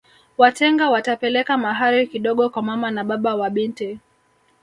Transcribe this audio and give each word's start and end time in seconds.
Watenga 0.37 0.89
watapeleka 0.89 1.57
mahari 1.57 2.07
kidogo 2.07 2.49
kwa 2.49 2.61
mama 2.61 2.91
na 2.91 3.03
baba 3.03 3.35
wa 3.35 3.49
binti 3.49 3.99